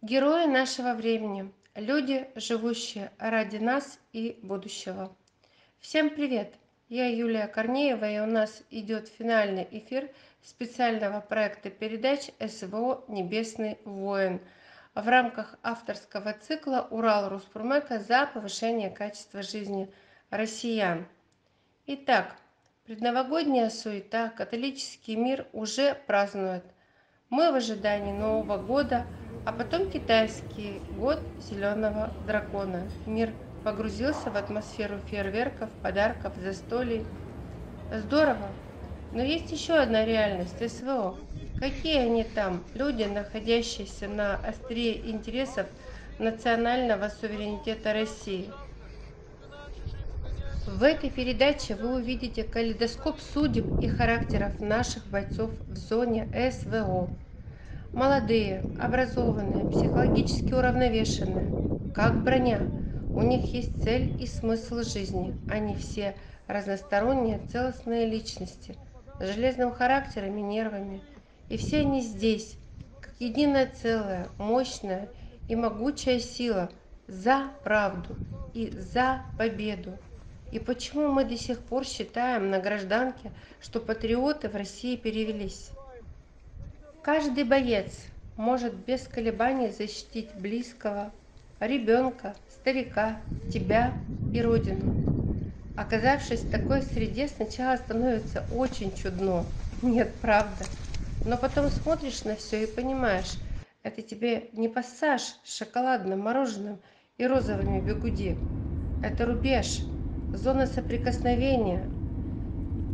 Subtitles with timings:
[0.00, 1.52] Герои нашего времени.
[1.74, 5.12] Люди, живущие ради нас и будущего.
[5.80, 6.54] Всем привет!
[6.88, 10.08] Я Юлия Корнеева, и у нас идет финальный эфир
[10.40, 14.40] специального проекта передач СВО «Небесный воин»
[14.94, 19.92] в рамках авторского цикла «Урал Руспурмека за повышение качества жизни
[20.30, 21.08] россиян».
[21.86, 22.36] Итак,
[22.84, 26.62] предновогодняя суета, католический мир уже празднует.
[27.30, 29.06] Мы в ожидании Нового года–
[29.48, 32.86] а потом китайский год зеленого дракона.
[33.06, 33.32] Мир
[33.64, 37.06] погрузился в атмосферу фейерверков, подарков, застолий.
[37.90, 38.46] Здорово.
[39.10, 41.16] Но есть еще одна реальность– СВО.
[41.58, 45.66] Какие они там, люди, находящиеся на острие интересов
[46.18, 48.50] национального суверенитета России?
[50.68, 57.08] В этой передаче вы увидите калейдоскоп судеб и характеров наших бойцов в зоне СВО.
[57.94, 61.54] Молодые, образованные, психологически уравновешенные,
[61.94, 62.60] как броня.
[63.14, 65.34] У них есть цель и смысл жизни.
[65.48, 66.14] Они все
[66.46, 68.76] разносторонние, целостные личности,
[69.18, 71.00] с железным характером и нервами.
[71.48, 72.58] И все они здесь,
[73.00, 75.08] как единое целое, мощная
[75.48, 76.70] и могучая сила
[77.06, 78.18] за правду
[78.52, 79.98] и за победу.
[80.50, 85.70] И почему мы до сих пор считаем на гражданке, что патриоты в России перевелись?
[87.02, 91.12] Каждый боец может без колебаний защитить близкого,
[91.60, 93.20] ребенка, старика,
[93.52, 93.94] тебя
[94.32, 94.94] и родину.
[95.76, 99.44] Оказавшись в такой среде, сначала становится очень чудно.
[99.82, 100.64] Нет, правда.
[101.24, 103.38] Но потом смотришь на все и понимаешь,
[103.82, 106.80] это тебе не пассаж с шоколадным мороженым
[107.16, 108.36] и розовыми бегуди.
[109.02, 109.82] Это рубеж,
[110.32, 111.84] зона соприкосновения.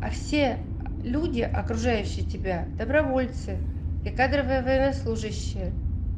[0.02, 0.58] А все
[1.02, 3.58] люди, окружающие тебя, добровольцы,
[4.04, 5.72] и кадровые военнослужащие.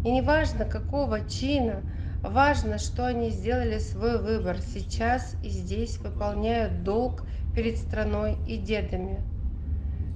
[0.05, 1.83] И не важно, какого чина,
[2.23, 9.21] важно, что они сделали свой выбор сейчас и здесь выполняют долг перед страной и дедами.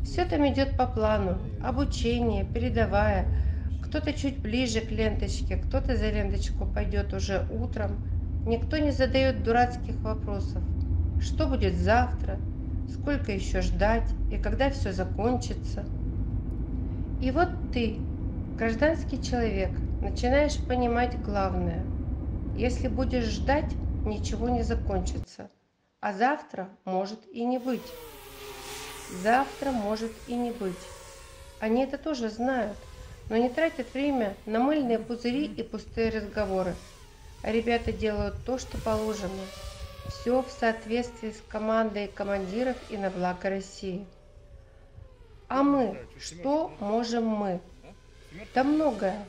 [0.03, 3.26] Все там идет по плану, обучение, передавая.
[3.82, 7.98] Кто-то чуть ближе к ленточке, кто-то за ленточку пойдет уже утром.
[8.47, 10.62] Никто не задает дурацких вопросов.
[11.20, 12.41] Что будет завтра?
[12.88, 14.08] Сколько еще ждать?
[14.31, 15.84] И когда все закончится?
[17.20, 18.00] И вот ты,
[18.56, 19.70] гражданский человек,
[20.00, 21.84] начинаешь понимать главное.
[22.54, 23.76] Если будешь ждать,
[24.06, 25.50] ничего не закончится.
[26.00, 27.92] А завтра может и не быть.
[29.22, 30.86] Завтра может и не быть.
[31.60, 32.78] Они это тоже знают,
[33.28, 36.75] но не тратят время на мыльные пузыри и пустые разговоры.
[37.42, 39.44] А ребята делают то, что положено.
[40.08, 44.06] Все в соответствии с командой командиров и на благо России.
[45.48, 45.98] А мы?
[46.18, 47.60] Что можем мы?
[48.54, 49.26] Да многое.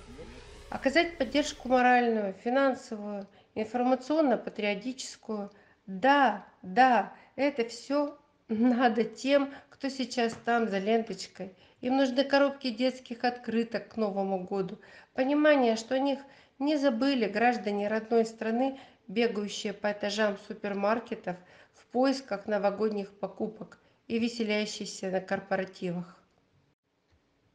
[0.69, 5.51] Оказать поддержку моральную, финансовую, информационно-патриотическую.
[5.87, 8.17] Да, да, это все
[8.47, 11.55] надо тем, кто сейчас там за ленточкой.
[11.81, 14.79] Им нужны коробки детских открыток к Новому году.
[15.13, 16.19] Понимание, что о них
[16.59, 18.79] не забыли граждане родной страны,
[19.11, 21.35] бегающие по этажам супермаркетов
[21.73, 26.17] в поисках новогодних покупок и веселящийся на корпоративах.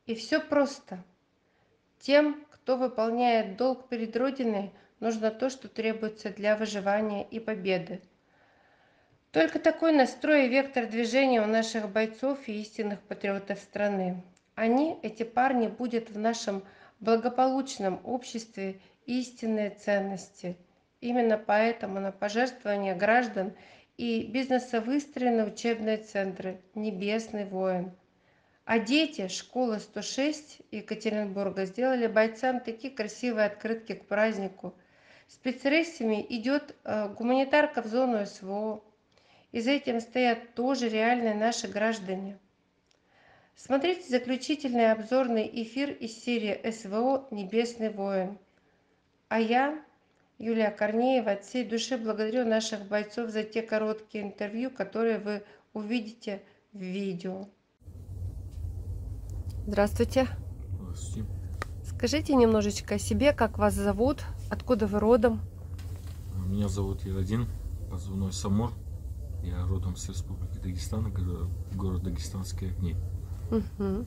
[0.07, 1.03] И все просто.
[1.99, 8.01] Тем, кто выполняет долг перед Родиной, нужно то, что требуется для выживания и победы.
[9.33, 14.23] Только такой настрой и вектор движения у наших бойцов и истинных патриотов страны.
[14.55, 16.65] Они, эти парни, будут в нашем
[17.01, 20.57] благополучном обществе истинные ценности.
[21.01, 23.55] Именно поэтому на пожертвования граждан–
[23.97, 27.93] и бизнеса выстроены учебные центры «Небесный воин».
[28.65, 34.75] А дети школы 106 Екатеринбурга сделали бойцам такие красивые открытки к празднику.
[35.29, 38.83] Спецрейсами идет э, гуманитарка в зону СВО.
[39.53, 42.39] И за этим стоят тоже реальные наши граждане.
[43.55, 48.39] Смотрите заключительный обзорный эфир из серии СВО «Небесный воин».
[49.29, 49.83] А я
[50.39, 55.43] Юлия Корнеева от всей души благодарю наших бойцов за те короткие интервью, которые вы
[55.73, 56.43] увидите
[56.73, 57.49] в видео.
[59.67, 60.29] Здравствуйте.
[60.79, 61.29] Здравствуйте.
[61.85, 65.41] Скажите немножечко о себе, как вас зовут, откуда вы родом?
[66.35, 67.49] Меня зовут Ерадин,
[67.91, 68.73] позывной Самор.
[69.43, 71.13] Я родом с Республики Дагестан,
[71.75, 72.95] город Дагестанские огни.
[73.51, 74.07] Угу.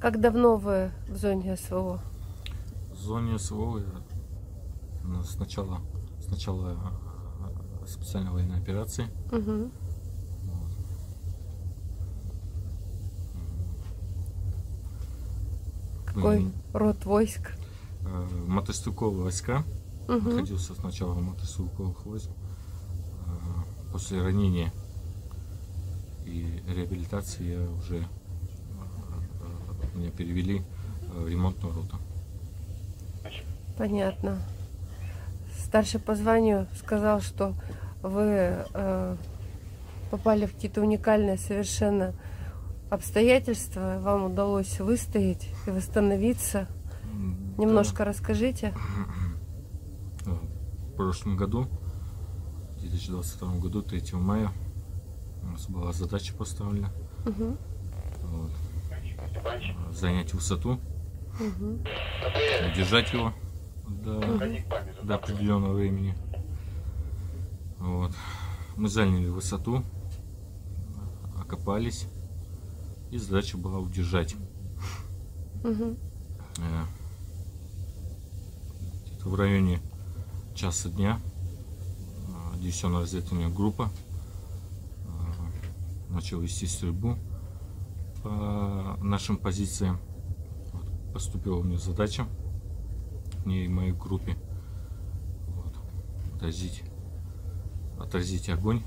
[0.00, 2.02] Как давно вы в зоне СВО?
[2.90, 4.13] В зоне СВО я
[5.24, 5.80] с начала,
[6.20, 6.76] с начала
[7.82, 9.06] э, специальной военной операции.
[9.32, 9.70] Угу.
[16.06, 17.52] Какой ну, род войск?
[18.04, 19.64] э, мотострелковые войска.
[20.08, 20.30] Мгм.
[20.30, 22.30] Находился сначала в мотострелковых войск.
[23.26, 24.72] Э, После ранения
[26.26, 28.06] и реабилитации я уже
[29.94, 30.62] меня перевели
[31.14, 31.96] в ремонтную роту.
[33.76, 34.40] Понятно.
[35.74, 37.52] Старший по званию сказал, что
[38.00, 39.16] вы э,
[40.12, 42.14] попали в какие-то уникальные совершенно
[42.90, 46.68] обстоятельства, вам удалось выстоять и восстановиться.
[47.12, 48.72] М, Немножко расскажите.
[50.24, 50.30] да.
[50.30, 50.34] Э,
[50.92, 51.66] В прошлом году,
[52.76, 54.52] в 2022 году, 3 мая,
[55.42, 56.92] у нас была задача поставлена
[57.24, 57.58] Мгм,
[58.22, 58.50] вот,
[59.40, 60.78] э, занять высоту,
[61.40, 61.84] мгм,
[62.72, 63.32] удержать его
[63.88, 64.20] до,
[65.02, 66.14] до определенного времени.
[67.78, 68.12] Вот.
[68.76, 69.82] Мы заняли высоту,
[71.38, 72.06] окопались,
[73.10, 74.34] и задача была удержать.
[76.58, 76.84] Э,
[79.06, 79.80] где-то в районе
[80.54, 81.20] часа дня
[82.54, 83.90] э, диверсионная разведывательная группа
[85.06, 87.16] э, начала вести стрельбу
[88.22, 89.98] по нашим позициям.
[90.72, 92.26] Вот, Поступила мне задача,
[93.44, 94.36] мне и моей группе,
[95.48, 95.74] вот,
[96.34, 96.82] отразить,
[97.98, 98.82] отразить огонь.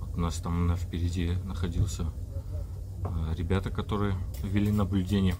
[0.00, 2.12] Вот у нас там на впереди находился
[3.04, 5.34] э, ребята, которые вели наблюдение.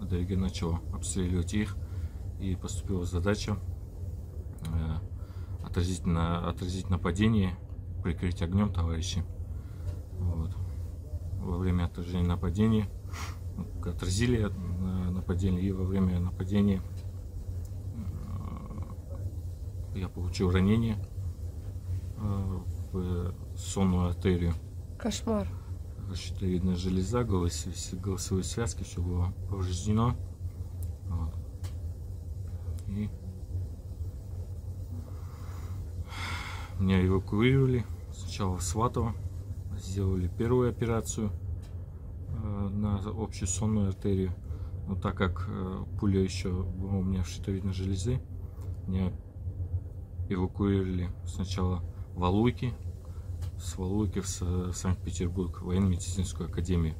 [0.00, 1.76] ДРГ начал обстреливать их,
[2.40, 3.56] и поступила задача
[4.66, 7.56] э, отразить, на, отразить нападение,
[8.02, 9.22] прикрыть огнем товарищей.
[10.18, 10.54] Вот.
[11.40, 12.88] Во время отражения нападения
[13.84, 14.50] отразили
[15.24, 16.80] от- на- нападение, и во время нападения
[19.94, 20.96] э, я получил ранение
[22.16, 22.58] э,
[22.92, 24.52] в сонную артерию
[24.98, 25.48] Кошмар.
[26.14, 30.14] щитовидная железа, голосовые, связки, все было повреждено.
[31.08, 31.34] Вот.
[32.88, 33.08] И
[36.78, 39.14] меня эвакуировали сначала в Сватово,
[39.78, 41.30] сделали первую операцию
[42.42, 44.32] э, на общую сонную артерию.
[44.86, 48.20] Но так как э, пуля еще была у меня в щитовидной железе,
[48.86, 49.12] меня
[50.28, 51.82] эвакуировали сначала
[52.14, 52.74] в Алуйки,
[53.58, 56.94] с Валуйки в Санкт-Петербург, военно-медицинскую академию.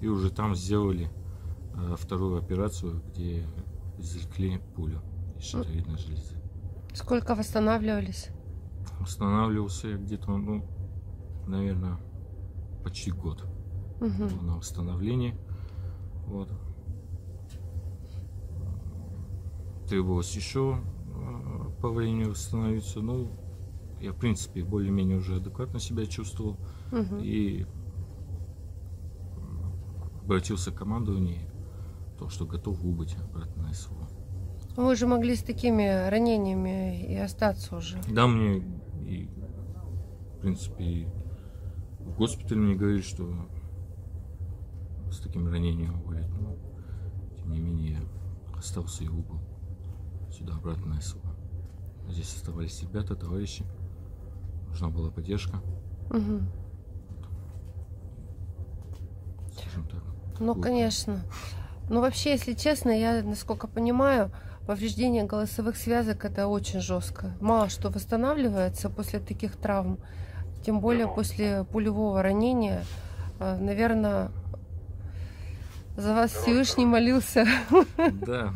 [0.00, 1.10] И уже там сделали
[1.74, 3.46] э, вторую операцию, где
[3.98, 5.02] извлекли пулю
[5.36, 6.36] из щитовидной железы.
[6.94, 8.28] Сколько восстанавливались?
[8.98, 10.64] Восстанавливался я где-то, ну,
[11.46, 11.98] наверное,
[12.82, 13.44] почти год
[14.00, 15.36] был на восстановление.
[16.26, 16.50] Вот.
[19.90, 20.78] Требовалось еще
[21.08, 23.00] э, по времени восстановиться.
[23.00, 23.32] Ну,
[24.00, 26.56] я, в принципе, более-менее уже адекватно себя чувствовал.
[26.92, 27.18] Мгм.
[27.18, 27.66] и
[30.22, 31.40] обратился к командованию,
[32.20, 34.08] то, что готов убыть обратно на СВО.
[34.76, 38.00] Вы же могли с такими ранениями и остаться уже.
[38.08, 38.58] Да, мне
[39.08, 39.28] и,
[40.36, 41.08] в принципе, и
[41.98, 43.28] в госпитале мне говорили, что
[45.10, 46.54] с таким ранением уволят, но
[47.36, 49.40] тем не менее я остался и убыл
[50.40, 51.20] сюда обратно на СВО.
[52.08, 53.64] Здесь оставались ребята, товарищи,
[54.68, 55.58] нужна была поддержка,
[56.08, 56.48] Мгм.
[59.56, 60.02] скажем так.
[60.40, 60.62] Ну, Вот.
[60.62, 61.22] конечно.
[61.90, 64.30] Ну, вообще, если честно, я, насколько понимаю,
[64.66, 67.36] повреждение голосовых связок это очень жестко.
[67.40, 69.98] Мало что восстанавливается после таких травм.
[70.64, 72.84] Тем более после пулевого ранения.
[73.38, 74.30] Наверное,
[76.00, 77.46] за вас Всевышний молился.
[78.12, 78.52] Да,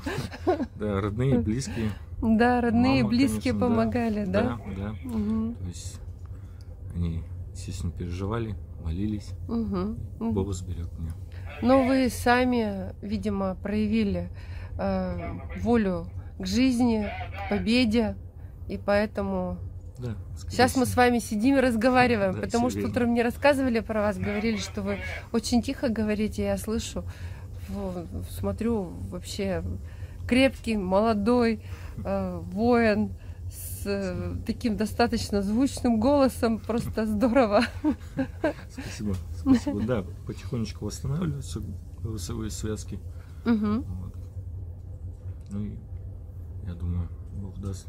[0.76, 1.90] да, родные, близкие.
[2.22, 4.42] Да, родные, Мама, близкие конечно, помогали, да?
[4.42, 4.94] Да, да.
[5.04, 6.00] Мгм, То есть
[6.94, 7.22] они,
[7.52, 9.30] естественно, переживали, молились.
[9.48, 9.98] мгм.
[10.20, 11.12] Бог сберег меня.
[11.60, 14.30] Но вы сами, видимо, проявили
[14.78, 16.06] э, волю
[16.38, 17.06] к жизни,
[17.46, 18.16] к победе,
[18.68, 19.58] и поэтому
[19.98, 20.16] Да,
[20.48, 22.90] сейчас мы с вами сидим и разговариваем, Да, потому что верно.
[22.92, 24.98] утром мне рассказывали про вас, говорили, что вы
[25.32, 27.04] очень тихо говорите, я слышу,
[28.30, 29.62] смотрю, вообще
[30.26, 31.62] крепкий, молодой
[32.04, 33.14] э, воин
[33.50, 37.62] с э, таким достаточно звучным голосом, просто здорово.
[38.70, 39.82] Спасибо, спасибо.
[39.82, 41.60] Да, потихонечку восстанавливаются
[42.02, 42.98] голосовые связки.
[43.44, 43.82] Мгм.
[43.82, 44.14] Вот.
[45.50, 45.78] Ну и
[46.66, 47.86] я думаю, Бог даст,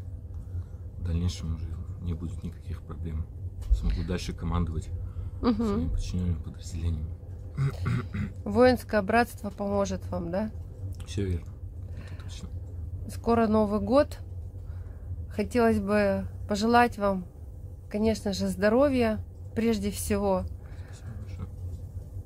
[0.98, 1.66] в дальнейшем уже
[2.02, 3.24] не будет никаких проблем.
[3.70, 4.88] Смогу дальше командовать
[5.40, 5.54] Мгм.
[5.66, 7.10] своими подчиненными подразделениями.
[8.44, 10.50] Воинское братство поможет вам, да?
[11.06, 11.52] Все верно.
[11.96, 12.48] Это точно.
[13.10, 14.18] Скоро Новый год.
[15.30, 17.26] Хотелось бы пожелать вам,
[17.90, 19.20] конечно же, здоровья,
[19.54, 20.44] прежде всего,
[20.92, 21.48] Спасибо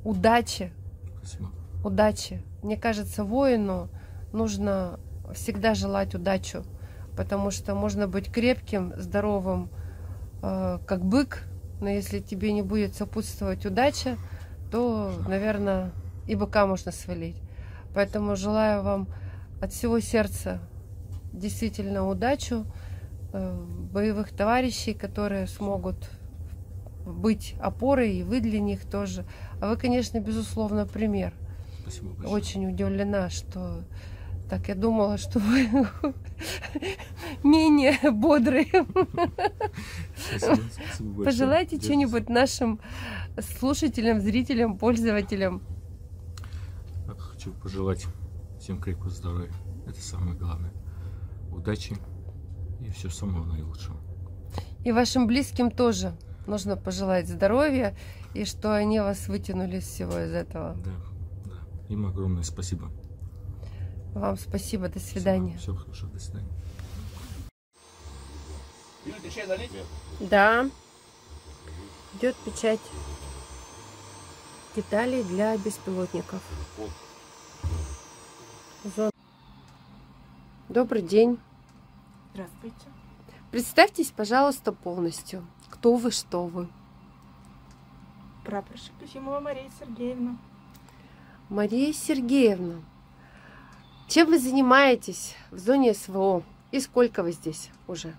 [0.05, 0.73] удачи,
[1.19, 1.51] Спасибо.
[1.85, 2.43] удачи.
[2.63, 3.89] Мне кажется, воину
[4.33, 5.01] нужно
[5.35, 6.65] всегда желать удачу,
[7.17, 9.71] потому что можно быть крепким, здоровым,
[10.43, 11.45] э, как бык,
[11.81, 14.17] но если тебе не будет сопутствовать удача,
[14.71, 15.93] то, наверное,
[16.27, 17.37] и быка можно свалить.
[17.95, 19.09] Поэтому желаю вам
[19.61, 20.61] от всего сердца
[21.33, 22.65] действительно удачу,
[23.33, 26.11] э, боевых товарищей, которые смогут
[27.05, 29.25] быть опорой, и вы для них тоже.
[29.61, 31.33] А вы, конечно, безусловно, пример.
[31.83, 32.35] Спасибо большое.
[32.35, 33.85] Очень удивлена, что
[34.51, 35.69] так я думала, что вы
[37.45, 38.67] менее бодрые.
[40.27, 41.25] Спасибо, спасибо большое.
[41.25, 42.81] Пожелайте что-нибудь нашим
[43.39, 45.63] слушателям, зрителям, пользователям.
[47.17, 48.07] Хочу пожелать
[48.59, 49.53] всем крепкого здоровья.
[49.87, 50.73] Это самое главное.
[51.53, 51.97] Удачи
[52.81, 53.97] и всего самого наилучшего.
[54.85, 56.13] И вашим близким тоже
[56.49, 57.95] нужно пожелать здоровья
[58.35, 60.75] и что они вас вытянули из всего из этого.
[60.85, 60.91] Да,
[61.45, 61.89] да.
[61.89, 62.91] Им огромное спасибо.
[64.15, 65.57] Вам спасибо, до свидания.
[65.59, 66.49] Всего хорошего, до свидания.
[70.21, 70.69] Да.
[72.15, 72.81] Идет печать
[74.77, 76.43] деталей для беспилотников.
[78.97, 79.11] Зон-
[80.69, 81.39] Добрый день.
[82.33, 82.77] Здравствуйте.
[83.51, 85.45] Представьтесь, пожалуйста, полностью.
[85.71, 86.69] Кто вы, что вы?
[88.45, 90.37] Прапорщик Ефимова Мария Сергеевна.
[91.49, 92.81] Мария Сергеевна,
[94.11, 96.43] чем вы занимаетесь в зоне СВО?
[96.73, 98.13] И сколько вы здесь уже?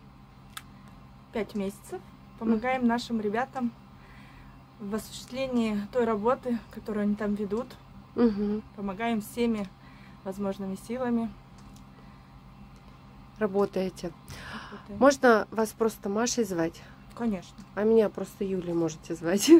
[1.33, 1.99] Пять месяцев.
[2.39, 3.73] Помогаем нашим ребятам
[4.79, 7.67] в осуществлении той работы, которую они там ведут.
[8.15, 8.61] Угу.
[8.77, 9.67] Помогаем всеми
[10.23, 11.29] возможными силами.
[13.37, 14.11] Работаете.
[14.71, 14.99] Работаем.
[14.99, 16.81] Можно вас просто Машей звать?
[17.15, 17.57] Конечно.
[17.75, 19.51] А меня просто Юлей можете звать.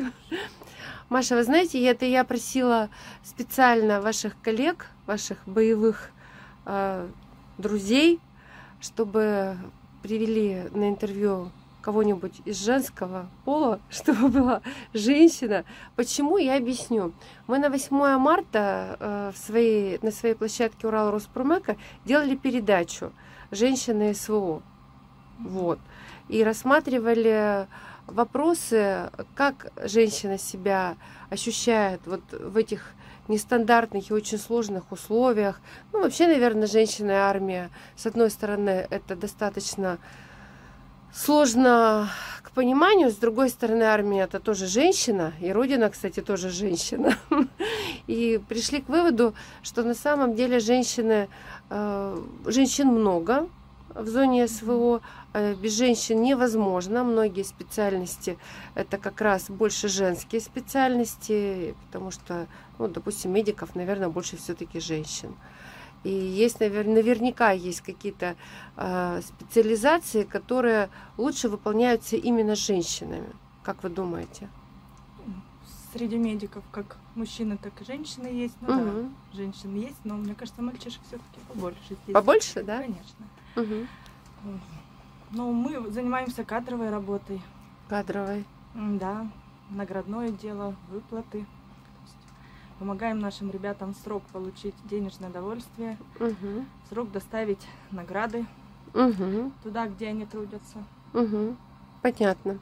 [1.09, 2.89] Маша, вы знаете, это я просила
[3.21, 6.11] специально ваших коллег, ваших боевых
[7.57, 8.19] друзей,
[8.79, 9.57] чтобы
[10.01, 11.51] привели на интервью
[11.81, 14.61] кого-нибудь из женского пола, чтобы была
[14.93, 15.65] женщина.
[15.95, 17.13] Почему, я объясню.
[17.47, 23.11] Мы на 8 марта э, в своей, на своей площадке Урал Роспромека делали передачу
[23.51, 24.61] «Женщины СВО».
[25.39, 25.79] Вот.
[26.29, 27.67] И рассматривали
[28.07, 30.95] вопросы, как женщина себя
[31.29, 32.93] ощущает вот в этих
[33.31, 35.59] нестандартных и очень сложных условиях.
[35.91, 39.97] Ну, вообще, наверное, женщина и армия, с одной стороны, это достаточно
[41.13, 42.09] сложно
[42.43, 47.17] к пониманию, с другой стороны, армия это тоже женщина, и Родина, кстати, тоже женщина.
[48.07, 51.29] И пришли к выводу, что на самом деле женщины,
[51.69, 53.47] э, женщин много
[53.93, 55.01] в зоне СВО,
[55.33, 57.03] э, без женщин невозможно.
[57.03, 58.37] Многие специальности
[58.75, 62.47] это как раз больше женские специальности, потому что,
[62.81, 65.35] ну, допустим, медиков, наверное, больше все-таки женщин.
[66.03, 68.35] И есть, навер- наверняка есть какие-то
[68.75, 73.29] э, специализации, которые лучше выполняются именно женщинами.
[73.63, 74.49] Как вы думаете?
[75.93, 78.55] Среди медиков как мужчины, так и женщины есть.
[78.61, 78.85] Ну Мгм.
[78.85, 82.13] да, женщины есть, но мне кажется, мальчишек все-таки побольше здесь.
[82.13, 82.77] Побольше, да?
[82.81, 83.25] Конечно.
[83.55, 83.87] Мгм.
[85.31, 87.41] Но мы занимаемся кадровой работой.
[87.89, 88.43] Кадровой.
[88.73, 89.27] Да,
[89.69, 91.45] наградное дело, выплаты.
[92.81, 96.65] Помогаем нашим ребятам в срок получить денежное довольствие, Мгм.
[96.83, 97.59] в срок доставить
[97.91, 98.43] награды
[98.95, 99.53] Мгм.
[99.61, 100.79] туда, где они трудятся.
[101.13, 101.57] Мгм.
[102.01, 102.57] Понятно.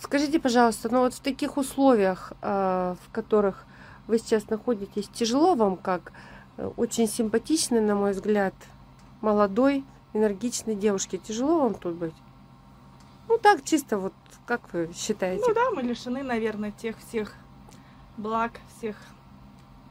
[0.00, 3.66] Скажите, пожалуйста, ну вот в таких условиях, э, в которых
[4.08, 6.10] вы сейчас находитесь, тяжело вам как
[6.56, 8.54] э, очень симпатичной, на мой взгляд,
[9.20, 12.14] молодой, энергичной девушке, тяжело вам тут быть?
[13.28, 14.12] Ну так, чисто вот,
[14.44, 15.44] как вы считаете?
[15.46, 17.32] Ну да, мы лишены, наверное, тех всех
[18.16, 18.96] благ, всех,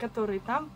[0.06, 0.70] которые там.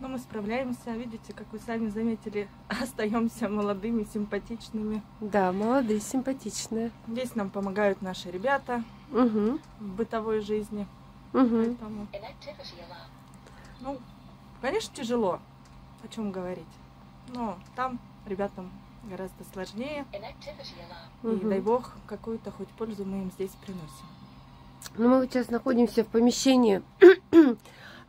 [0.00, 0.90] Но мы справляемся.
[0.92, 5.02] Видите, как вы сами заметили, остаемся молодыми, симпатичными.
[5.20, 6.90] Да, молодые, симпатичные.
[7.08, 10.86] Здесь нам помогают наши ребята Угу, в бытовой жизни.
[11.32, 11.48] угу.
[11.56, 12.06] Поэтому,
[13.80, 13.98] ну,
[14.60, 15.40] конечно, тяжело,
[16.02, 16.64] о чем говорить.
[17.34, 18.70] Но там ребятам
[19.04, 20.04] гораздо сложнее.
[21.22, 24.06] И дай бог, какую-то хоть пользу мы им здесь приносим.
[24.96, 26.82] Ну, мы сейчас находимся в помещении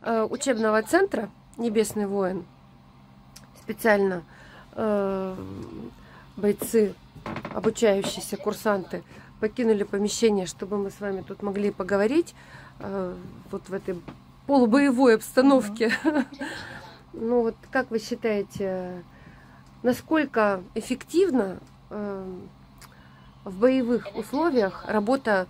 [0.02, 2.44] учебного центра «Небесный воин».
[3.62, 4.22] Специально
[4.72, 5.36] э,
[6.36, 6.94] бойцы,
[7.54, 9.02] обучающиеся курсанты,
[9.40, 12.34] покинули помещение, чтобы мы с вами тут могли поговорить
[12.78, 13.16] э,
[13.50, 14.00] вот в этой
[14.46, 15.92] полубоевой обстановке.
[17.18, 19.02] Ну вот как вы считаете,
[19.82, 22.34] насколько эффективно э,
[23.42, 25.46] в боевых условиях работа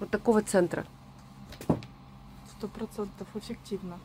[0.00, 0.84] вот такого центра?
[2.58, 3.98] Сто процентов эффективно.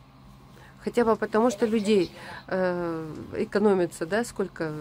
[0.84, 2.12] Хотя бы потому, что людей
[2.48, 4.74] э, экономится, да, сколько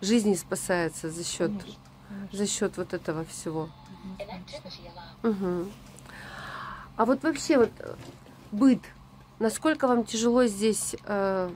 [0.00, 1.74] жизней спасается за счет, Конечно,
[2.08, 2.38] конечно.
[2.38, 3.68] за счет вот этого всего.
[5.22, 5.70] Мгм.
[6.96, 7.70] А вот вообще вот
[8.52, 8.80] быт,
[9.38, 11.50] насколько вам тяжело здесь э,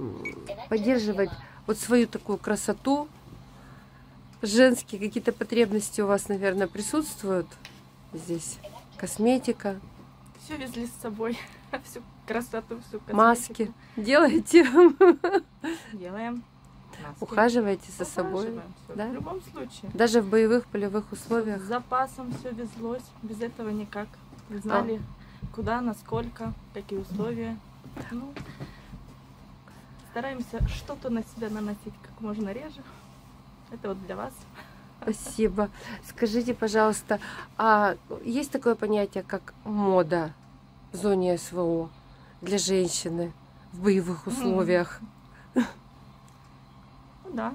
[0.68, 1.30] поддерживать
[1.66, 3.09] вот свою такую красоту?
[4.42, 7.47] Женские какие-то потребности у вас, наверное, присутствуют
[8.12, 8.59] здесь?
[8.99, 9.80] Косметика,
[10.44, 11.38] Все везли с собой.
[11.84, 13.16] Всю красоту, всю косметику.
[13.16, 13.72] маски.
[13.96, 14.64] Делаете?
[15.94, 16.44] Делаем.
[17.02, 17.22] Маски.
[17.22, 18.46] Ухаживаете за собой?
[18.84, 18.94] Всё.
[18.94, 19.08] да?
[19.08, 19.90] В любом случае.
[19.94, 21.62] Даже в боевых полевых С условиях?
[21.62, 23.02] запасом все везлось.
[23.22, 24.06] Без этого никак.
[24.50, 25.00] Не знали,
[25.54, 27.56] куда, насколько, какие условия.
[28.10, 28.34] Ну,
[30.10, 32.82] стараемся что-то на себя наносить как можно реже.
[33.72, 34.34] Это вот для вас.
[35.04, 35.70] Спасибо.
[36.08, 37.20] Скажите, пожалуйста,
[37.58, 40.32] а есть такое понятие, как мода
[40.92, 41.90] в зоне СВО
[42.40, 43.32] для женщины
[43.73, 45.00] в боевых условиях?
[47.32, 47.52] Да,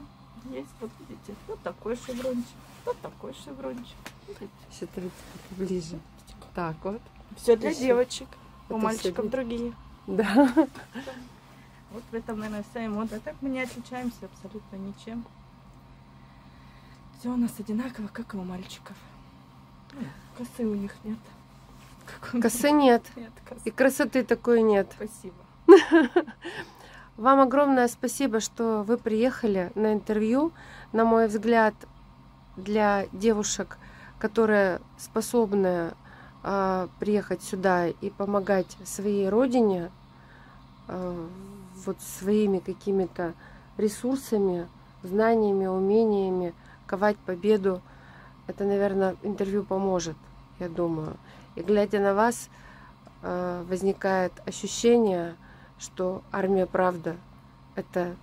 [0.51, 2.46] есть, вот видите, вот такой шеврончик,
[2.86, 3.96] вот такой шеврончик.
[4.70, 5.15] Сейчас давайте
[5.51, 6.00] ближе.
[6.53, 7.01] Так вот.
[7.38, 7.79] Все для Всё.
[7.79, 8.27] девочек,
[8.70, 9.74] у Это мальчиков всё другие.
[10.08, 10.53] Да.
[11.91, 13.15] Вот в этом, наверное, вся и мода.
[13.15, 15.25] А так мы не отличаемся абсолютно ничем.
[17.20, 18.96] Все у нас одинаково, как и у мальчиков.
[20.38, 21.18] Косы у них нет.
[22.06, 22.42] Как.
[22.42, 23.04] Косы нет.
[23.18, 23.62] Нет, косы.
[23.66, 24.88] И красоты такой нет.
[24.96, 25.36] Спасибо.
[27.18, 30.54] Вам огромное спасибо, что вы приехали на интервью.
[30.94, 31.74] На мой взгляд,
[32.56, 33.78] для девушек,
[34.18, 35.92] которые способны
[36.42, 39.92] а, приехать сюда и помогать своей родине,
[40.88, 41.28] а,
[41.86, 43.34] вот своими какими-то
[43.76, 44.70] ресурсами,
[45.04, 46.54] знаниями, умениями
[46.89, 47.81] ковать победу,
[48.48, 50.15] это, наверное, интервью поможет,
[50.60, 51.17] я думаю.
[51.55, 52.50] И глядя на вас,
[53.22, 55.36] а, возникает ощущение,
[55.77, 57.15] что армия правда
[57.75, 58.15] это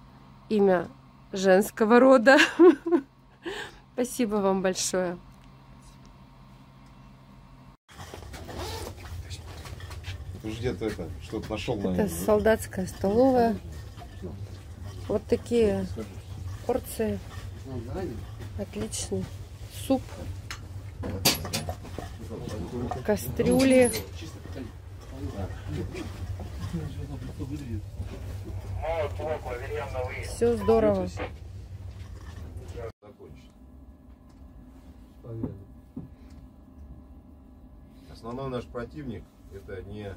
[0.48, 0.88] имя
[1.32, 2.38] женского рода.
[3.94, 5.16] Спасибо вам большое.
[10.42, 12.08] Ты же где-то это, что-то нашел, Это наверное.
[12.08, 13.56] солдатская столовая.
[15.08, 15.86] Вот такие
[16.66, 17.20] порции.
[18.58, 19.24] Отличный.
[19.86, 20.02] Суп.
[23.04, 23.92] Кастрюли.
[30.24, 31.08] Все здорово.
[38.10, 40.12] Основной наш противник это не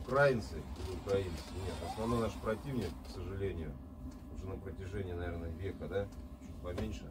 [0.00, 0.56] украинцы
[1.04, 1.30] украинцы.
[1.64, 3.72] Нет, основной наш противник, к сожалению,
[4.36, 6.06] уже на протяжении, наверное, века, да,
[6.64, 7.04] поменьше,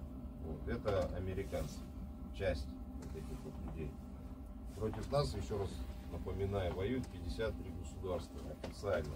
[0.43, 1.79] вот, это американцы.
[2.35, 3.91] Часть вот этих вот людей.
[4.75, 5.69] Против нас, еще раз
[6.11, 9.13] напоминаю, воюют 53 государства официально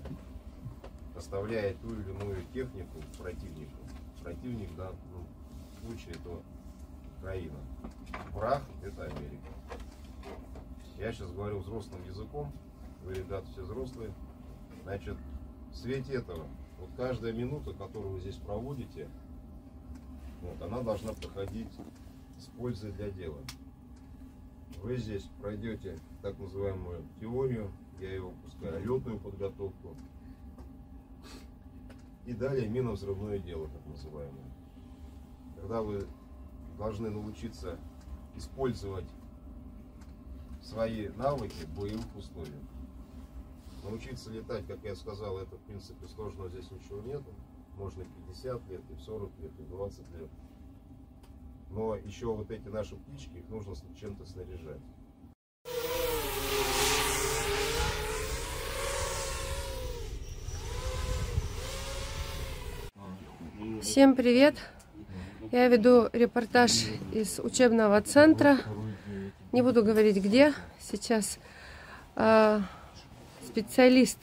[1.18, 3.80] поставляя ту или иную технику противнику.
[4.22, 4.98] Противник в данном
[5.82, 6.30] случае это
[7.18, 7.58] Украина.
[8.34, 9.48] Враг это Америка.
[11.00, 12.52] Я сейчас говорю взрослым языком,
[13.04, 14.14] вы, ребята, все взрослые.
[14.84, 15.18] Значит,
[15.72, 16.46] в свете этого,
[16.80, 19.10] вот каждая минута, которую вы здесь проводите,
[20.42, 21.72] вот, она должна проходить
[22.38, 23.40] с пользой для дела.
[24.84, 29.96] Вы здесь пройдете так называемую теорию, я ее выпускаю, летную подготовку,
[32.26, 34.46] и далее минно-взрывное дело, так называемое.
[35.56, 36.08] Когда вы
[36.78, 37.80] должны научиться
[38.36, 39.08] использовать
[40.62, 42.64] свои навыки в боевых условиях.
[43.84, 47.34] Научиться летать, как я сказал, это в принципе сложного здесь ничего нету.
[47.78, 50.30] Можно и в 50 лет, и в 40 лет, и в 20 лет.
[51.70, 54.82] Но еще вот эти наши птички, их нужно чем-то снаряжать.
[63.84, 64.56] Всем привет!
[65.52, 66.72] Я веду репортаж
[67.14, 68.58] из учебного центра.
[69.52, 70.54] Не буду говорить где.
[70.80, 71.38] Сейчас
[72.16, 72.64] а,
[73.46, 74.18] специалист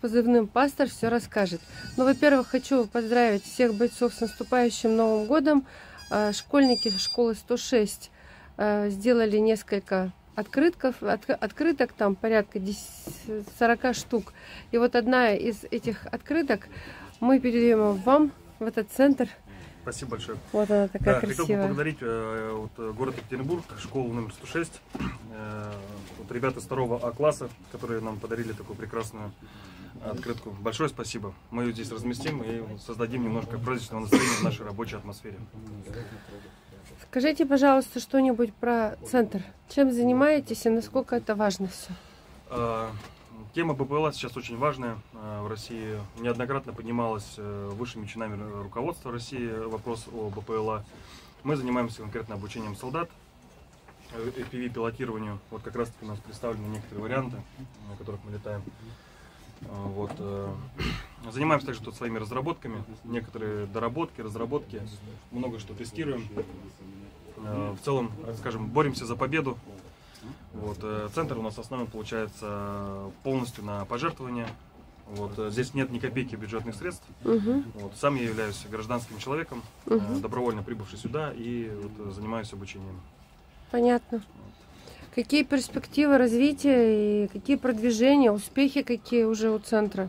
[0.00, 1.60] позывным пастор все расскажет.
[1.96, 5.66] Ну, во-первых, хочу поздравить всех бойцов с наступающим Новым годом.
[6.10, 8.10] А, школьники школы 106
[8.56, 12.78] а, сделали несколько открытков, от- открыток, там порядка 10
[13.58, 14.32] 40 штук.
[14.70, 16.68] И вот одна из этих открыток
[17.20, 19.28] мы передаем вам в этот центр.
[19.82, 20.38] Спасибо большое.
[20.52, 21.62] Вот она такая Да, хотел бы красивая.
[21.62, 24.80] поблагодарить э, вот, э, город Екатеринбург, школу номер 106,
[25.32, 25.72] э,
[26.18, 29.32] вот ребята из второго А-класса, которые нам подарили такую прекрасную
[30.04, 30.50] открытку.
[30.50, 31.34] Большое спасибо.
[31.50, 35.38] Мы ее здесь разместим и создадим немножко праздничного настроения в нашей рабочей атмосфере.
[37.10, 39.42] Скажите, пожалуйста, что-нибудь про центр.
[39.68, 41.90] Чем занимаетесь и насколько это важно все?
[42.50, 42.90] А,
[43.54, 45.98] Тема БПЛА сейчас очень важная э, в России.
[46.18, 50.84] Неоднократно поднималась э, высшими чинами руководства России вопрос о БПЛА.
[51.44, 53.08] Мы занимаемся конкретно обучением солдат,
[54.12, 55.38] FPV-пилотированию.
[55.50, 57.36] Вот как раз таки у нас представлены некоторые варианты,
[57.88, 58.62] на которых мы летаем.
[59.60, 60.12] Вот.
[61.32, 64.80] Занимаемся также тут своими разработками, некоторые доработки, разработки,
[65.30, 66.28] много что тестируем.
[67.36, 69.56] В целом, скажем, боремся за победу
[70.54, 74.48] вот, э, центр у нас основан, получается, полностью на пожертвования.
[75.06, 77.04] Вот, э, здесь нет ни копейки бюджетных средств.
[77.24, 77.62] Угу.
[77.74, 80.20] Вот, сам я являюсь гражданским человеком, Угу.
[80.20, 83.00] добровольно прибывший сюда и вот, занимаюсь обучением.
[83.70, 84.22] Понятно.
[85.18, 90.08] Какие перспективы развития и какие продвижения, успехи какие уже у центра?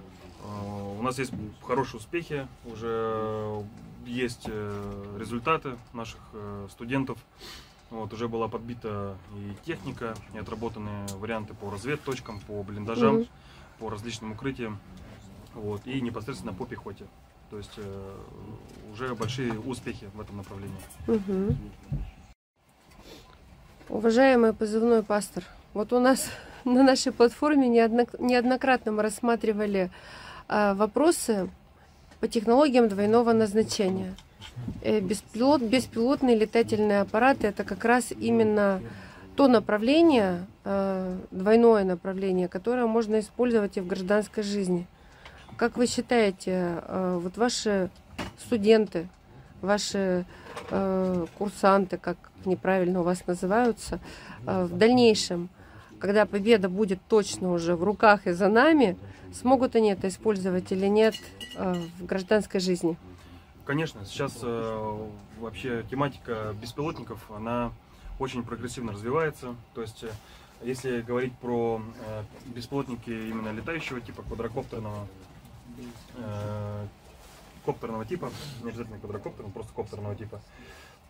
[1.00, 1.32] У нас есть
[1.63, 3.65] хорошие успехи, уже
[4.06, 4.48] есть
[5.17, 6.19] результаты наших
[6.69, 7.17] студентов.
[7.89, 13.28] Вот, уже была подбита и техника, и отработаны варианты по разведточкам, по блиндажам, угу.
[13.80, 14.78] по различным укрытиям,
[15.56, 17.08] вот, и непосредственно по пехоте.
[17.50, 18.17] То есть э,
[18.93, 20.78] уже большие успехи в этом направлении.
[21.08, 21.56] Угу.
[23.89, 26.30] Уважаемый позывной пастор, вот у нас
[26.63, 29.89] на нашей платформе неоднократно мы рассматривали
[30.47, 31.49] а, вопросы
[32.19, 34.13] по технологиям двойного назначения.
[34.84, 38.80] Э, беспилот, беспилотные летательные аппараты это как раз именно
[39.36, 44.86] то направление, э, двойное направление, которое можно использовать и в гражданской жизни.
[45.58, 47.89] Как вы считаете, э, вот ваши
[48.38, 49.08] студенты,
[49.62, 50.26] ваши
[51.38, 54.00] курсанты, как неправильно у вас называются,
[54.43, 55.50] в дальнейшем,
[56.00, 58.98] когда победа будет точно уже в руках и за нами,
[59.34, 61.15] смогут они это использовать или нет
[61.58, 62.98] в гражданской жизни?
[63.69, 65.08] Конечно, сейчас э,
[65.39, 67.72] вообще тематика беспилотников, она
[68.17, 69.56] очень прогрессивно развивается.
[69.76, 70.10] То есть, э,
[70.63, 75.08] если говорить про э, беспилотники именно летающего типа, квадрокоптерного,
[76.17, 76.88] э,
[77.70, 78.32] коптерного типа,
[78.64, 80.42] не обязательно квадрокоптерного, просто коптерного типа,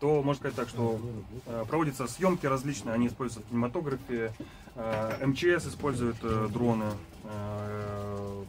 [0.02, 1.00] то можно сказать так, что
[1.46, 4.34] э, проводятся съемки различные, они используются в кинематографе,
[4.76, 6.92] э, МЧС используют э, дроны,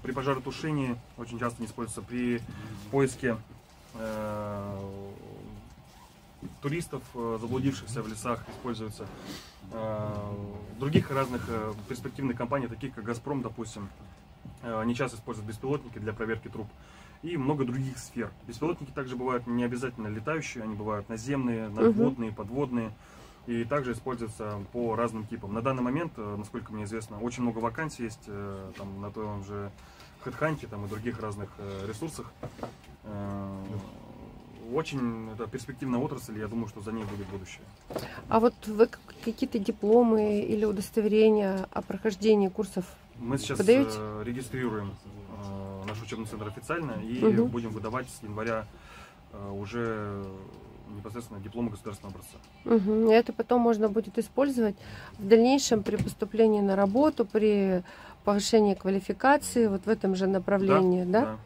[0.02, 2.40] при пожаротушении очень часто они используются при
[2.90, 3.36] поиске
[6.62, 9.06] туристов, заблудившихся в лесах, используются.
[10.78, 11.46] Других разных
[11.88, 13.90] перспективных компаний, таких как «Газпром», допустим,
[14.62, 16.66] они часто используют беспилотники для проверки труб.
[17.22, 18.30] И много других сфер.
[18.46, 22.92] Беспилотники также бывают не обязательно летающие, они бывают наземные, надводные, подводные.
[23.46, 25.52] И также используются по разным типам.
[25.52, 28.28] На данный момент, насколько мне известно, очень много вакансий есть
[28.76, 29.70] там, на том же
[30.24, 31.50] HeadHunt там, и других разных
[31.86, 32.32] ресурсах.
[33.04, 33.62] Э,
[34.72, 37.62] очень это перспективная отрасль, я думаю, что за ней будет будущее.
[38.28, 38.88] А вот вы
[39.24, 42.84] какие-то дипломы или удостоверения о прохождении курсов
[43.20, 43.92] Мы сейчас подаете?
[43.96, 44.94] Э, регистрируем
[45.44, 47.46] э, наш учебный центр официально и угу.
[47.46, 48.66] будем выдавать с января
[49.52, 50.24] уже
[50.96, 52.38] непосредственно дипломы государственного образца.
[52.64, 53.12] Угу.
[53.12, 54.74] Это потом можно будет использовать
[55.18, 57.84] в дальнейшем при поступлении на работу, при
[58.24, 61.20] повышении квалификации, вот в этом же направлении, да?
[61.20, 61.38] Да,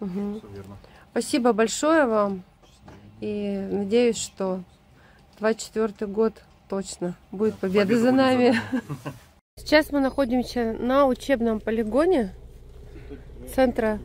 [0.00, 0.06] да.
[0.06, 0.38] Угу.
[0.38, 0.76] все верно.
[1.10, 2.42] Спасибо большое вам.
[3.20, 4.62] И надеюсь, что
[5.38, 8.60] 24 год точно будет победа, победа за нами.
[8.72, 9.12] За
[9.56, 12.34] Сейчас мы находимся на учебном полигоне
[13.54, 14.00] Центра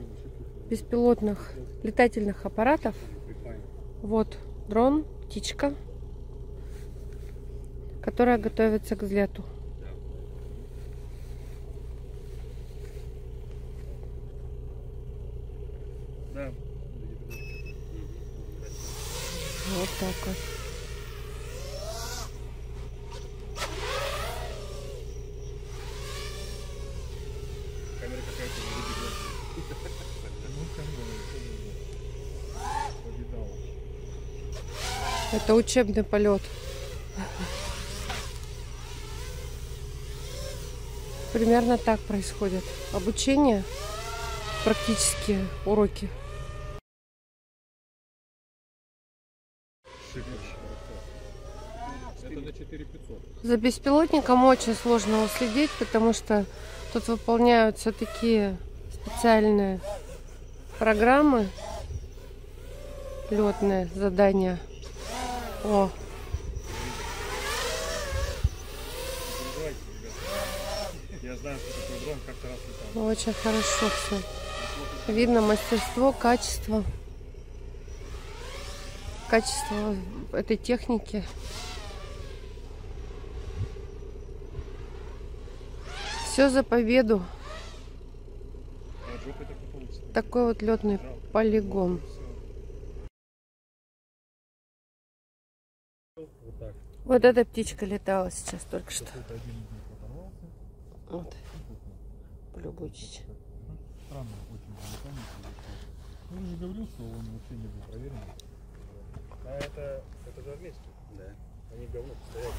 [0.70, 2.96] беспилотных летательных аппаратов.
[4.02, 4.38] Вот
[4.70, 5.74] дрон, птичка,
[8.02, 9.44] которая готовится к взлету.
[19.76, 20.49] Вот так вот.
[35.60, 36.42] Учебный полет.
[41.34, 42.64] Примерно так происходит.
[42.94, 43.64] Обучение,
[44.64, 46.10] практические уроки.
[53.44, 56.46] За беспилотником очень сложно уследить, потому что
[56.94, 58.58] тут выполняются такие
[58.94, 59.80] специальные
[60.78, 61.48] программы,
[63.30, 64.60] летные задания.
[65.64, 65.90] О.
[72.96, 74.22] Очень хорошо все.
[75.08, 76.84] Видно мастерство, качество.
[79.30, 79.96] Качество
[80.32, 81.24] этой техники.
[86.32, 87.22] Все за победу.
[89.74, 90.02] получится.
[90.14, 91.00] Такой вот летный
[91.32, 92.02] полигон.
[97.10, 99.08] Вот эта птичка летала сейчас только что.
[101.10, 101.36] Вот.
[102.54, 103.24] Полюбуйтесь.
[104.06, 104.70] Странно очень
[106.30, 108.14] я же говорил, что он вообще не был проверен.
[109.44, 110.92] А это, это же армейский?
[111.18, 111.24] Да.
[111.76, 112.54] Они говно постоянно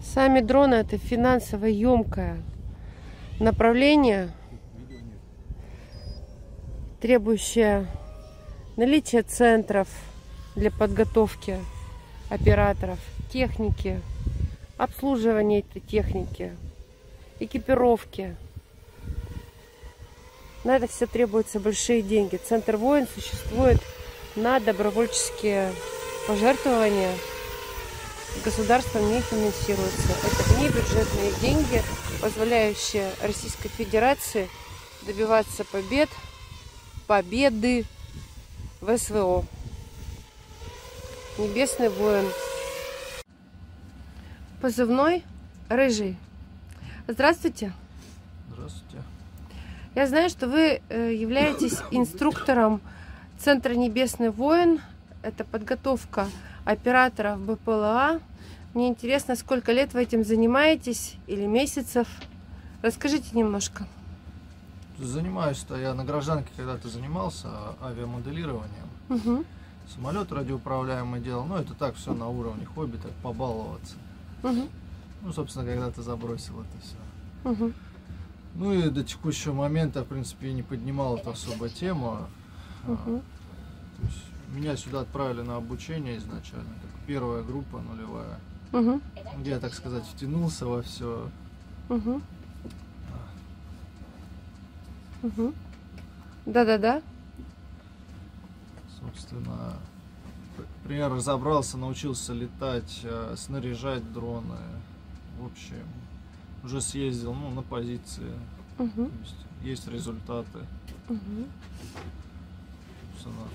[0.00, 2.40] Сами дроны это финансово емкое
[3.40, 4.30] направление,
[7.00, 7.88] требующее
[8.76, 9.88] наличия центров
[10.54, 11.58] для подготовки
[12.28, 12.98] операторов,
[13.32, 14.00] техники,
[14.76, 16.56] обслуживания этой техники,
[17.40, 18.36] экипировки.
[20.62, 22.36] На это все требуются большие деньги.
[22.36, 23.80] Центр воин существует
[24.34, 25.72] на добровольческие
[26.26, 27.12] пожертвования.
[28.44, 30.12] Государством не финансируется.
[30.12, 31.82] Это не бюджетные деньги,
[32.20, 34.48] позволяющие Российской Федерации
[35.02, 36.08] добиваться побед,
[37.06, 37.84] победы
[38.80, 39.44] в СВО.
[41.36, 42.26] Небесный воин.
[44.60, 45.24] Позывной
[45.68, 46.16] Рыжий.
[47.08, 47.72] Здравствуйте.
[48.52, 49.02] Здравствуйте.
[49.96, 52.80] Я знаю, что вы э, являетесь инструктором
[53.38, 54.80] Центра Небесный воин.
[55.22, 56.28] Это подготовка
[56.64, 58.20] операторов БПЛА.
[58.72, 62.06] Мне интересно, сколько лет вы этим занимаетесь или месяцев.
[62.82, 63.88] Расскажите немножко.
[65.00, 67.48] Занимаюсь-то я на гражданке когда-то занимался
[67.82, 68.88] авиамоделированием.
[69.08, 69.44] Мгм,
[69.88, 71.44] Самолет радиоуправляемый делал.
[71.44, 73.96] Ну, это так все на уровне хобби, так побаловаться.
[74.42, 74.68] мгм,
[75.22, 76.96] Ну, собственно, когда-то забросил это все.
[77.50, 77.74] мгм.
[78.56, 82.18] Ну и до текущего момента, в принципе, не поднимал эту особо тему.
[82.86, 83.20] А, Мгм.
[83.20, 88.38] то есть меня сюда отправили на обучение изначально, как первая группа нулевая,
[88.72, 89.02] Мгм,
[89.38, 91.28] где я, так сказать, втянулся во все.
[91.88, 92.22] мгм.
[95.22, 95.54] Мгм.
[96.46, 97.00] Да-да-да.
[99.04, 99.74] Собственно,
[100.56, 104.56] к примеру, разобрался, научился летать, э, снаряжать дроны.
[105.38, 105.84] В общем,
[106.62, 108.32] уже съездил ну, на позиции.
[108.76, 110.60] То есть, есть результаты.
[111.08, 111.46] мгм.
[113.12, 113.46] Собственно,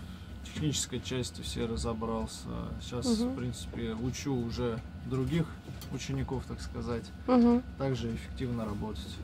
[0.43, 2.47] в технической части все разобрался.
[2.81, 3.29] Сейчас, Мгм.
[3.31, 5.45] в принципе, учу уже других
[5.91, 7.63] учеников, так сказать, Мгм.
[7.77, 9.15] также эффективно работать.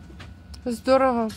[0.65, 1.29] Здорово.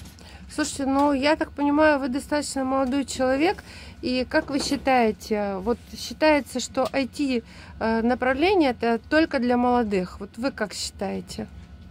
[0.50, 3.62] Слушайте, ну я так понимаю, вы достаточно молодой человек,
[4.00, 7.44] и как вы считаете, вот считается, что IT
[7.80, 10.18] э, направление это только для молодых.
[10.20, 11.46] Вот вы как считаете?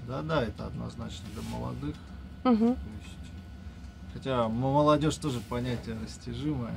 [0.08, 1.96] Да-да, это однозначно для молодых.
[2.44, 3.32] То есть,
[4.14, 6.74] хотя молодежь тоже понятие растяжимое.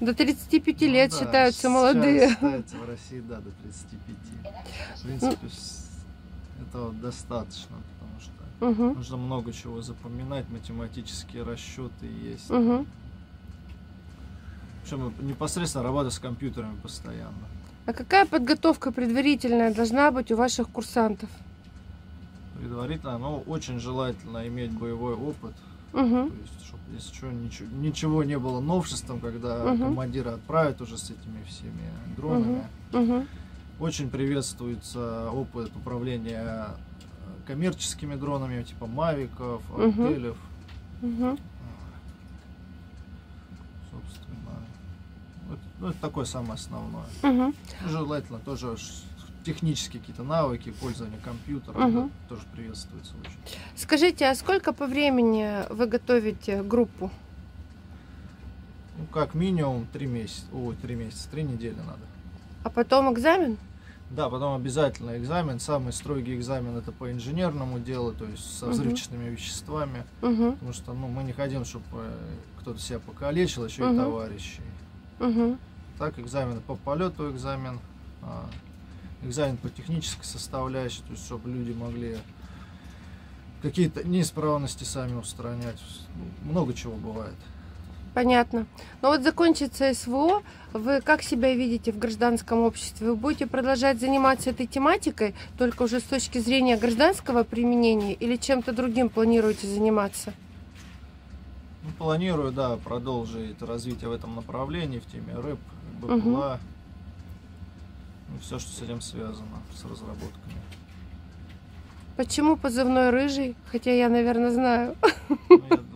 [0.00, 2.28] До 35 Ну лет да, считаются молодые.
[2.28, 4.98] Считается в России, да, до 35.
[4.98, 5.88] В принципе, с-
[6.68, 7.76] этого достаточно,
[8.60, 8.94] Мгм.
[8.94, 12.50] нужно много чего запоминать, математические расчеты есть.
[12.50, 12.86] Мгм.
[14.82, 17.32] Причем непосредственно работа с компьютерами постоянно.
[17.86, 21.28] А какая подготовка предварительная должна быть у ваших курсантов?
[22.58, 25.54] Предварительно, но очень желательно иметь боевой опыт.
[25.92, 26.30] Мгм.
[26.30, 29.82] То есть, чтобы если что, ничего, ничего не было новшеством, когда Мгм.
[29.82, 32.64] командира отправят уже с этими всеми дронами.
[32.92, 33.28] Мгм.
[33.78, 36.68] Очень приветствуется опыт управления
[37.46, 40.36] коммерческими дронами, типа мавиков, артелев.
[41.00, 41.38] Мгм.
[43.90, 44.52] Собственно,
[45.48, 47.04] вот, ну, это такое самое основное.
[47.22, 47.54] Ну,
[47.86, 48.76] Желательно тоже
[49.44, 52.02] технические какие-то навыки, пользование компьютером Мгм.
[52.08, 53.38] да, тоже приветствуется очень.
[53.76, 57.12] Скажите, а сколько по времени вы готовите группу?
[58.98, 62.00] Ну, как минимум три месяца, ой, три месяца, три недели надо.
[62.64, 63.56] А потом экзамен?
[64.10, 65.58] Да, потом обязательно экзамен.
[65.58, 70.04] Самый строгий экзамен это по инженерному делу, то есть со взрывчатыми веществами.
[70.22, 70.52] Угу.
[70.52, 72.12] Потому что ну, мы не хотим, чтобы
[72.60, 73.96] кто-то себя покалечил, еще и Мгм.
[73.98, 74.62] товарищей.
[75.18, 75.58] Угу.
[75.98, 77.80] Так, экзамены по полету экзамен,
[78.22, 78.46] а,
[79.22, 82.18] экзамен по технической составляющей, то есть чтобы люди могли
[83.62, 85.82] какие-то неисправности сами устранять.
[86.44, 87.34] Ну, Много чего бывает.
[88.16, 88.64] Понятно.
[89.02, 93.08] Но вот закончится СВО, вы как себя видите в гражданском обществе?
[93.08, 98.72] Вы будете продолжать заниматься этой тематикой, только уже с точки зрения гражданского применения, или чем-то
[98.72, 100.32] другим планируете заниматься?
[101.82, 105.58] Ну, планирую, да, продолжить развитие в этом направлении, в теме рэп,
[106.00, 106.58] БПЛА.
[108.30, 110.56] Ну, все, что с этим связано, с разработками.
[112.16, 113.56] Почему позывной рыжий?
[113.70, 114.96] Хотя я, наверное, знаю.
[115.50, 115.80] Ну, я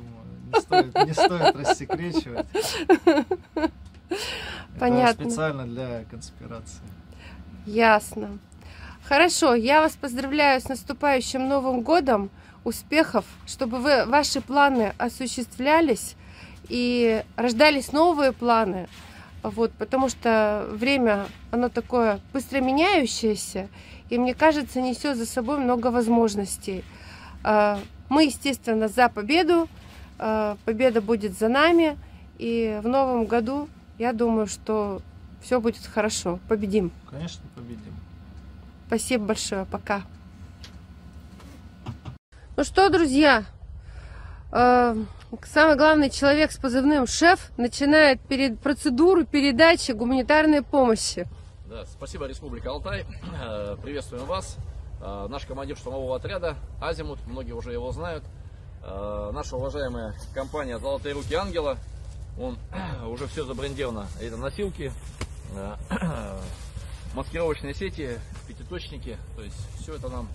[0.52, 2.46] не стоит, не стоит рассекречивать.
[4.78, 5.22] Понятно.
[5.22, 6.82] Это специально для конспирации.
[7.66, 8.38] Ясно.
[9.04, 12.30] Хорошо, я вас поздравляю с наступающим Новым годом.
[12.64, 16.14] успехов, чтобы вы, ваши планы осуществлялись
[16.68, 18.88] и рождались новые планы.
[19.42, 23.68] Вот, потому что время, оно такое быстро меняющееся,
[24.10, 26.84] и мне кажется, несет за собой много возможностей.
[27.42, 29.68] А, мы, естественно, за победу.
[30.22, 31.96] А, победа будет за нами.
[32.36, 35.00] И в новом году, я думаю, что
[35.40, 36.38] все будет хорошо.
[36.46, 36.92] Победим.
[37.08, 37.94] Конечно, победим.
[38.86, 39.64] Спасибо большое.
[39.64, 40.02] Пока.
[42.56, 43.44] Ну что, друзья,
[44.52, 44.94] э,
[45.44, 51.26] самый главный человек с позывным шеф начинает перед процедуру передачи гуманитарной помощи.
[51.66, 53.06] Да, спасибо, Республика Алтай.
[53.42, 54.58] Э, Приветствуем вас.
[55.00, 58.24] Э, Наш командир штурмового отряда Азимут, многие уже его знают.
[58.82, 61.78] Э, Наша уважаемая компания «Золотые руки ангела».
[62.38, 62.58] Он
[63.06, 64.06] уже все забрендировано.
[64.20, 64.92] Это носилки,
[65.54, 65.76] э,
[67.14, 69.18] маскировочные сети, пятиточники.
[69.36, 70.28] То есть все это нам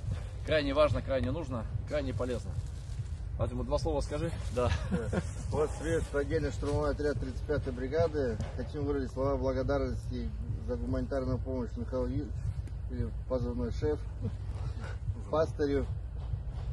[0.45, 2.51] крайне важно, крайне нужно, крайне полезно.
[3.37, 4.31] Азимут, два слова скажи.
[4.55, 4.71] Да.
[5.51, 8.37] Вас приветствует отдельный штурмовой отряд 35-й бригады.
[8.55, 10.29] Хотим выразить слова благодарности
[10.67, 12.31] за гуманитарную помощь Михаилу Юрьевичу,
[12.91, 13.99] или позывной шеф,
[15.31, 15.85] пастырю,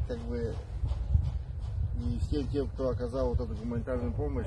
[0.06, 0.54] как бы,
[1.98, 4.46] и всем тем, кто оказал вот эту гуманитарную помощь.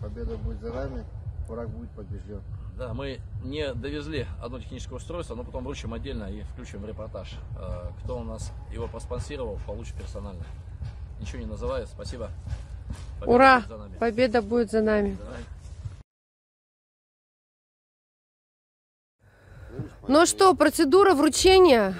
[0.00, 1.04] Победа будет за нами,
[1.48, 2.40] враг будет побежден.
[2.76, 7.34] Да, мы не довезли одно техническое устройство, но потом вручим отдельно и включим в репортаж.
[7.58, 10.42] Э, Кто у нас его проспонсировал, получит персонально.
[11.20, 12.30] Ничего не называю, спасибо.
[13.20, 13.56] Победа Ура!
[13.60, 13.96] будет за нами.
[13.98, 15.18] Победа будет за нами.
[20.08, 21.94] Ну что, процедура вручения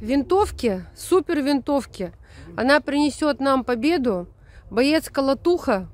[0.00, 2.12] винтовки, супер винтовки.
[2.58, 4.26] Она принесет нам победу.
[4.68, 5.86] Боец Колотуха.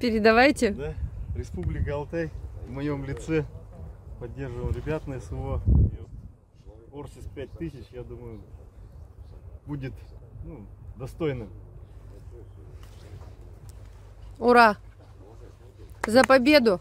[0.00, 0.72] Передавайте.
[0.72, 0.94] Да,
[1.36, 2.28] Республика Алтай
[2.66, 3.44] в моем лице
[4.18, 5.62] поддерживал ребят на СВО.
[6.92, 8.40] Орсис 5000, я думаю,
[9.64, 9.92] будет
[10.44, 11.50] ну, достойным.
[14.40, 14.76] Ура!
[16.04, 16.80] За победу!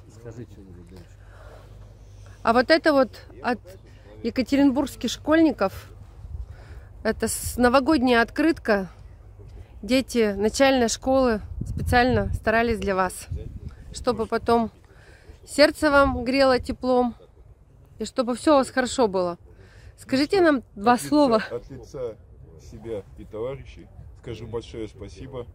[2.41, 3.11] А вот это вот
[3.43, 3.59] от
[4.23, 5.91] екатеринбургских школьников,
[7.03, 8.89] это с- новогодняя открытка.
[9.81, 13.27] Дети начальной школы специально старались для вас,
[13.93, 14.71] чтобы потом
[15.45, 17.15] сердце вам грело теплом
[17.97, 19.37] и чтобы все у вас хорошо было.
[19.97, 21.43] Скажите нам два От лица- слова.
[21.51, 22.17] От лица
[22.61, 23.87] себя и товарищей
[24.21, 25.45] скажу большое спасибо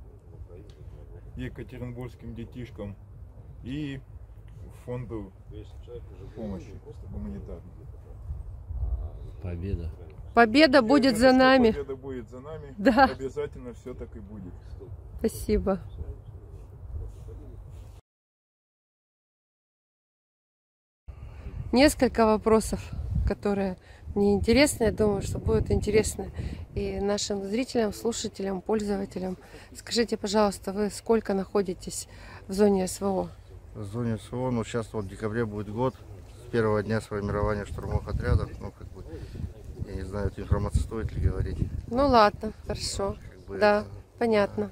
[1.36, 2.96] екатеринбургским детишкам
[3.62, 4.00] и
[4.84, 5.32] фонду
[6.36, 6.72] помощи
[7.10, 7.62] гуманитарной.
[9.42, 9.90] Победа.
[10.34, 11.70] Победа будет за Уверен, что нами.
[11.70, 12.74] Победа будет за нами.
[12.76, 13.04] Да.
[13.04, 14.52] Обязательно все так и будет.
[15.20, 15.80] Спасибо.
[21.72, 22.80] Несколько вопросов,
[23.26, 23.76] которые
[24.14, 24.84] мне интересны.
[24.84, 26.30] Я думаю, что будут интересны
[26.74, 29.38] и нашим зрителям, слушателям, пользователям.
[29.74, 32.08] Скажите, пожалуйста, вы сколько находитесь
[32.48, 33.30] в зоне СВО?
[33.74, 35.94] В зоне СВО, ну сейчас вот в декабре будет год
[36.46, 38.50] с первого дня сформирования штурмовых отрядов.
[38.60, 39.04] Ну, как бы,
[39.94, 41.58] я не знаю, эту информацию стоит ли говорить.
[41.88, 43.16] Ну ладно, хорошо.
[43.30, 44.70] Как бы Да, это- понятно.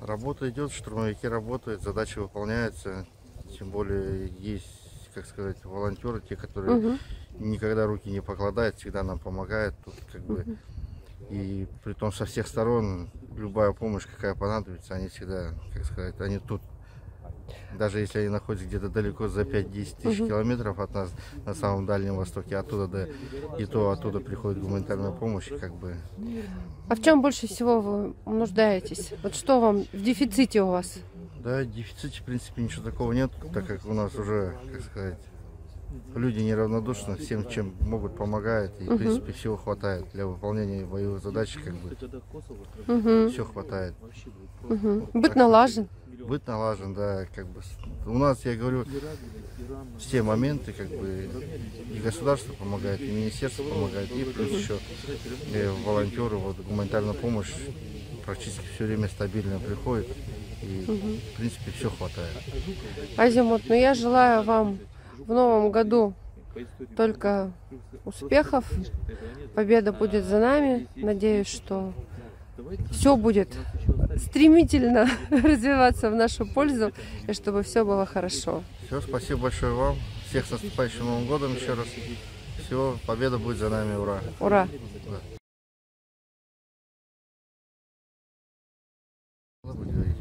[0.00, 3.06] Работа идет, штурмовики работают, задачи выполняются.
[3.58, 6.98] Тем более есть, как сказать, волонтеры, те, которые Мгм.
[7.40, 9.74] никогда руки не покладают, всегда нам помогают.
[9.84, 10.44] Тут как бы
[11.30, 16.38] и при том со всех сторон любая помощь, какая понадобится, они всегда, как сказать, они
[16.38, 16.62] тут.
[17.78, 20.28] Даже если они находятся где-то далеко за 5-10 тысяч Мгм.
[20.28, 21.10] километров от нас
[21.44, 23.08] на самом Дальнем Востоке, оттуда до,
[23.58, 25.96] и то оттуда приходит гуманитарная помощь, как бы
[26.88, 29.12] А в чем больше всего вы нуждаетесь?
[29.22, 30.98] Вот что вам в дефиците у вас?
[31.40, 35.18] Да, в дефиците, в принципе, ничего такого нет, так как у нас уже, как сказать,
[36.14, 41.56] люди неравнодушны, всем, чем могут, помогают, и, в принципе, всего хватает для выполнения боевых задач,
[41.64, 43.94] как бы, все хватает.
[44.62, 45.88] Вот Быт налажен.
[46.26, 47.62] Быт налажен, да, как бы,
[48.06, 48.84] у нас, я говорю,
[49.98, 51.28] все моменты, как бы,
[51.94, 54.78] и государство помогает, и министерство помогает, и плюс еще
[55.54, 57.52] э, волонтеры, вот, гуманитарная помощь
[58.26, 60.08] практически все время стабильно приходит,
[60.62, 60.80] и,
[61.34, 62.36] в принципе, все хватает.
[63.16, 64.78] Азимут, ну я желаю вам
[65.28, 66.14] в новом году
[66.96, 67.52] только
[68.04, 68.64] успехов.
[69.54, 70.88] Победа будет за нами.
[70.96, 71.92] Надеюсь, что
[72.90, 73.54] все будет
[74.16, 76.92] стремительно развиваться в нашу пользу
[77.28, 78.64] и чтобы все было хорошо.
[78.86, 79.96] Все, спасибо большое вам.
[80.28, 81.86] Всех с наступающим Новым годом еще раз.
[82.64, 84.20] Все, победа будет за нами, ура.
[84.40, 84.66] Ура!
[85.06, 85.18] Да.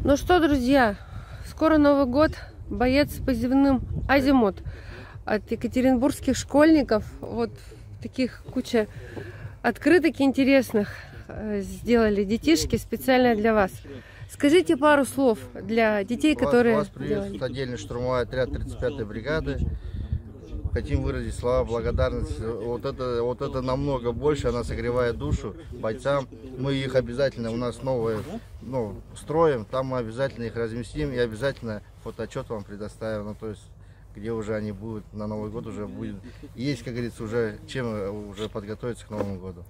[0.04, 0.98] Ну что, друзья,
[1.46, 2.32] скоро Новый год.
[2.70, 4.62] Боец с позывным Азимут
[5.28, 7.04] от екатеринбургских школьников.
[7.20, 7.52] Вот
[8.02, 8.88] таких куча
[9.62, 10.90] открыток интересных.
[11.30, 13.72] э, сделали детишки специально для вас.
[14.30, 17.52] Скажите пару слов для детей, Вас- которые Вас приветствует делали.
[17.52, 19.58] отдельный штурмовой отряд 35-й бригады.
[20.72, 22.40] Хотим выразить слова благодарности.
[22.40, 26.30] Вот это, вот это намного больше, она согревает душу бойцам.
[26.58, 28.20] Мы их обязательно, у нас новые,
[28.62, 33.26] ну, строим, там мы обязательно их разместим и обязательно фотоотчет вам предоставим.
[33.26, 33.64] Ну, то есть,
[34.18, 36.16] где уже они будут, на Новый год уже будет,
[36.56, 39.64] есть, как говорится, уже чем э, уже подготовиться к Новому году.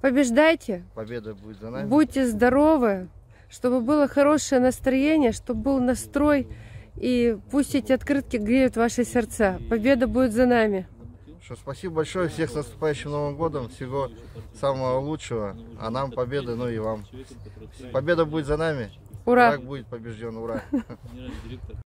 [0.00, 1.88] Побеждайте, Победа будет за нами.
[1.88, 3.08] будьте здоровы,
[3.48, 6.48] чтобы было хорошее настроение, чтобы был настрой,
[6.96, 9.58] и пусть эти открытки греют ваши сердца.
[9.68, 10.88] Победа будет за нами.
[11.42, 14.10] Что, спасибо большое, всех с наступающим Новым годом, всего
[14.54, 17.04] самого лучшего, а нам победы, ну и вам.
[17.92, 18.90] Победа будет за нами,
[19.26, 19.48] Ура!
[19.50, 20.62] враг будет побежден, ура!